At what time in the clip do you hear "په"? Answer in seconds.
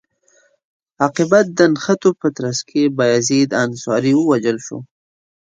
2.21-2.27